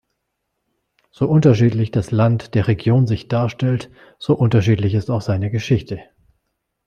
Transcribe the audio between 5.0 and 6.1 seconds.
auch seine Geschichte.